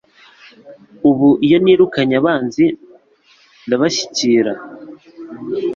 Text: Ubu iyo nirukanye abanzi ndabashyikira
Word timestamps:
Ubu 1.09 1.29
iyo 1.45 1.57
nirukanye 1.63 2.15
abanzi 2.21 2.65
ndabashyikira 3.65 4.53